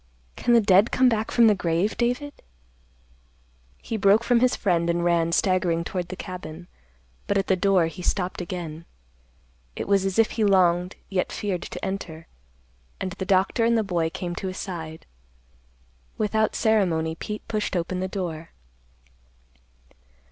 Can 0.35 0.53
the 0.55 0.61
dead 0.61 0.89
come 0.91 1.09
back 1.09 1.29
from 1.29 1.45
the 1.45 1.53
grave, 1.53 1.95
David?" 1.95 2.33
He 3.77 3.97
broke 3.97 4.23
from 4.23 4.39
his 4.39 4.55
friend 4.55 4.89
and 4.89 5.05
ran 5.05 5.31
staggering 5.31 5.83
toward 5.83 6.07
the 6.07 6.15
cabin; 6.15 6.67
but 7.27 7.37
at 7.37 7.45
the 7.45 7.55
door 7.55 7.85
he 7.85 8.01
stopped 8.01 8.41
again. 8.41 8.85
It 9.75 9.87
was 9.87 10.03
as 10.03 10.17
if 10.17 10.31
he 10.31 10.43
longed 10.43 10.95
yet 11.11 11.31
feared 11.31 11.61
to 11.61 11.85
enter, 11.85 12.25
and 12.99 13.11
the 13.11 13.25
doctor 13.25 13.63
and 13.63 13.77
the 13.77 13.83
boy 13.83 14.09
came 14.09 14.33
to 14.37 14.47
his 14.47 14.57
side. 14.57 15.05
Without 16.17 16.55
ceremony 16.55 17.13
Pete 17.13 17.47
pushed 17.47 17.75
open 17.75 17.99
the 17.99 18.07
door. 18.07 18.49